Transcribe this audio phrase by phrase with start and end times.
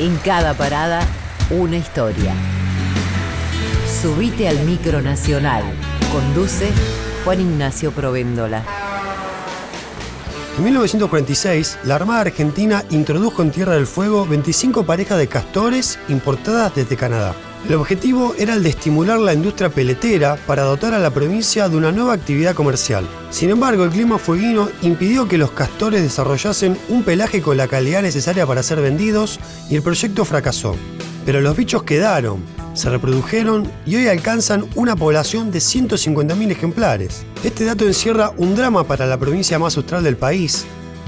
[0.00, 1.02] En cada parada,
[1.50, 2.32] una historia.
[4.00, 5.62] Subite al micro nacional.
[6.10, 6.70] Conduce
[7.22, 8.64] Juan Ignacio Provéndola.
[10.56, 16.74] En 1946, la Armada Argentina introdujo en Tierra del Fuego 25 parejas de castores importadas
[16.74, 17.34] desde Canadá.
[17.68, 21.76] El objetivo era el de estimular la industria peletera para dotar a la provincia de
[21.76, 23.06] una nueva actividad comercial.
[23.30, 28.02] Sin embargo, el clima fueguino impidió que los castores desarrollasen un pelaje con la calidad
[28.02, 29.38] necesaria para ser vendidos
[29.68, 30.74] y el proyecto fracasó.
[31.26, 32.42] Pero los bichos quedaron,
[32.72, 37.24] se reprodujeron y hoy alcanzan una población de 150.000 ejemplares.
[37.44, 40.64] Este dato encierra un drama para la provincia más austral del país,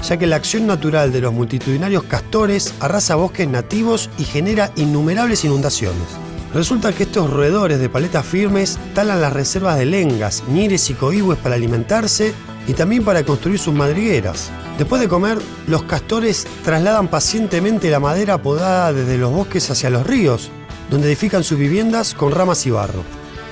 [0.07, 5.43] ya que la acción natural de los multitudinarios castores arrasa bosques nativos y genera innumerables
[5.45, 6.07] inundaciones.
[6.53, 11.39] Resulta que estos roedores de paletas firmes talan las reservas de lengas, ñires y coihues
[11.39, 12.31] para alimentarse
[12.67, 14.51] y también para construir sus madrigueras.
[14.77, 20.05] Después de comer, los castores trasladan pacientemente la madera podada desde los bosques hacia los
[20.05, 20.51] ríos,
[20.91, 23.03] donde edifican sus viviendas con ramas y barro.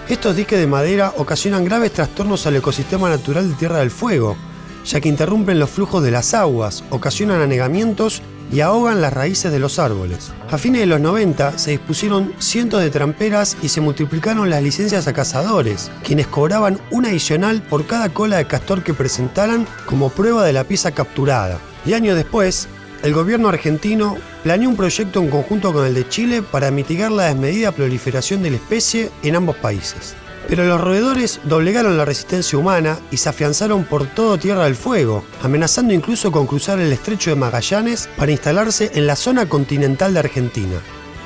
[0.08, 4.38] Estos diques de madera ocasionan graves trastornos al ecosistema natural de Tierra del Fuego,
[4.86, 9.60] ya que interrumpen los flujos de las aguas, ocasionan anegamientos y ahogan las raíces de
[9.60, 10.32] los árboles.
[10.50, 15.08] A fines de los 90 se dispusieron cientos de tramperas y se multiplicaron las licencias
[15.08, 20.46] a cazadores, quienes cobraban una adicional por cada cola de castor que presentaran como prueba
[20.46, 21.60] de la pieza capturada.
[21.86, 22.68] Y años después,
[23.04, 27.26] el gobierno argentino planeó un proyecto en conjunto con el de Chile para mitigar la
[27.26, 30.16] desmedida proliferación de la especie en ambos países.
[30.52, 35.24] Pero los roedores doblegaron la resistencia humana y se afianzaron por todo Tierra del Fuego,
[35.42, 40.20] amenazando incluso con cruzar el estrecho de Magallanes para instalarse en la zona continental de
[40.20, 40.82] Argentina.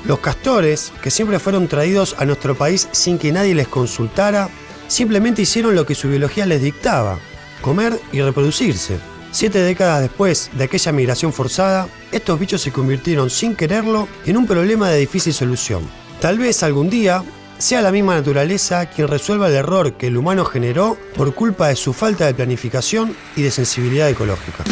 [0.06, 4.48] Los castores, que siempre fueron traídos a nuestro país sin que nadie les consultara,
[4.88, 7.18] simplemente hicieron lo que su biología les dictaba,
[7.62, 9.00] comer y reproducirse.
[9.32, 14.46] Siete décadas después de aquella migración forzada, estos bichos se convirtieron sin quererlo en un
[14.46, 15.82] problema de difícil solución.
[16.22, 17.24] Tal vez algún día
[17.58, 21.76] sea la misma naturaleza quien resuelva el error que el humano generó por culpa de
[21.76, 24.64] su falta de planificación y de sensibilidad ecológica.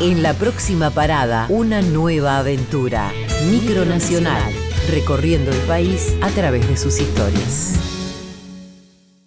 [0.00, 3.10] En la próxima parada, una nueva aventura.
[3.50, 4.52] Micronacional,
[4.90, 7.95] recorriendo el país a través de sus historias.